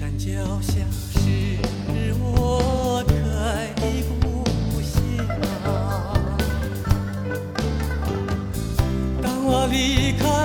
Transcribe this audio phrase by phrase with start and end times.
[0.00, 0.30] 山脚
[0.62, 0.72] 下
[1.12, 1.58] 是
[2.18, 3.82] 我可爱的
[4.22, 4.24] 故
[4.80, 4.96] 乡
[9.20, 10.39] 当我离开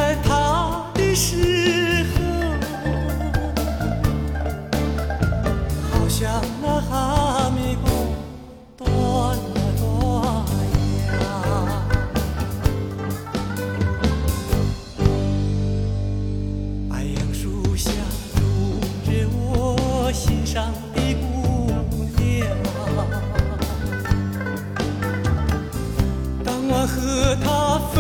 [26.86, 27.96] 和他分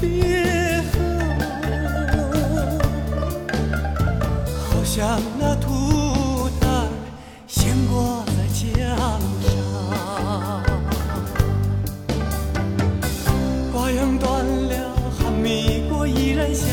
[0.00, 0.98] 别后，
[4.68, 6.62] 好像那葡萄
[7.46, 8.62] 悬挂在墙
[9.42, 9.52] 上，
[13.72, 14.72] 瓜秧断了，
[15.18, 16.66] 哈密瓜依然香。